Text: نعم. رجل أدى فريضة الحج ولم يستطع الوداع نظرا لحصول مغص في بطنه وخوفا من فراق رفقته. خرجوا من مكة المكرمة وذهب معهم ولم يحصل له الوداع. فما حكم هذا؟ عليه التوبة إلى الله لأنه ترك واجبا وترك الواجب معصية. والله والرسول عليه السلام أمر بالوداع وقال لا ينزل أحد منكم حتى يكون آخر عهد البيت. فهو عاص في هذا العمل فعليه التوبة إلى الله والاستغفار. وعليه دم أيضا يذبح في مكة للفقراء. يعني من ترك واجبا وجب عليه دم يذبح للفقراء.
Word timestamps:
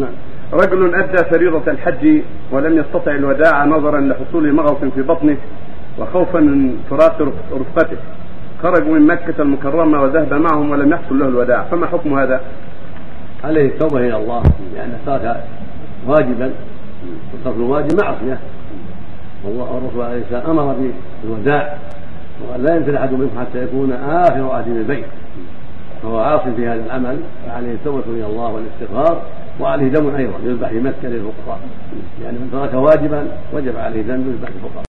نعم. 0.00 0.10
رجل 0.52 0.94
أدى 0.94 1.24
فريضة 1.24 1.72
الحج 1.72 2.22
ولم 2.52 2.78
يستطع 2.78 3.10
الوداع 3.12 3.64
نظرا 3.64 4.00
لحصول 4.00 4.52
مغص 4.52 4.84
في 4.94 5.02
بطنه 5.02 5.36
وخوفا 5.98 6.40
من 6.40 6.84
فراق 6.90 7.32
رفقته. 7.52 7.96
خرجوا 8.62 8.94
من 8.94 9.06
مكة 9.06 9.42
المكرمة 9.42 10.02
وذهب 10.02 10.34
معهم 10.34 10.70
ولم 10.70 10.92
يحصل 10.92 11.18
له 11.18 11.28
الوداع. 11.28 11.62
فما 11.62 11.86
حكم 11.86 12.18
هذا؟ 12.18 12.40
عليه 13.44 13.66
التوبة 13.66 14.00
إلى 14.00 14.16
الله 14.16 14.42
لأنه 14.74 14.98
ترك 15.06 15.40
واجبا 16.06 16.50
وترك 17.34 17.56
الواجب 17.56 18.02
معصية. 18.02 18.38
والله 19.44 19.72
والرسول 19.72 20.02
عليه 20.04 20.22
السلام 20.22 20.58
أمر 20.58 20.76
بالوداع 21.22 21.78
وقال 22.42 22.64
لا 22.64 22.76
ينزل 22.76 22.96
أحد 22.96 23.12
منكم 23.12 23.40
حتى 23.40 23.62
يكون 23.62 23.92
آخر 23.92 24.50
عهد 24.50 24.68
البيت. 24.68 25.04
فهو 26.02 26.18
عاص 26.18 26.40
في 26.56 26.66
هذا 26.66 26.84
العمل 26.86 27.18
فعليه 27.46 27.72
التوبة 27.72 28.02
إلى 28.06 28.26
الله 28.26 28.52
والاستغفار. 28.52 29.22
وعليه 29.60 29.88
دم 29.88 30.14
أيضا 30.14 30.38
يذبح 30.44 30.68
في 30.68 30.80
مكة 30.80 31.08
للفقراء. 31.08 31.60
يعني 32.22 32.38
من 32.38 32.48
ترك 32.52 32.74
واجبا 32.74 33.28
وجب 33.52 33.76
عليه 33.76 34.02
دم 34.02 34.20
يذبح 34.30 34.48
للفقراء. 34.48 34.84